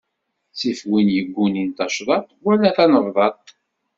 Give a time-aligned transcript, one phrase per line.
[0.51, 3.47] Ttif win iggunin tacḍaḍt, wala tanebḍaḍt.